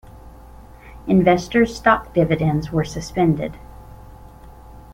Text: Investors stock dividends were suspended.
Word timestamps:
Investors 1.05 1.77
stock 1.77 2.11
dividends 2.11 2.71
were 2.71 2.83
suspended. 2.83 3.59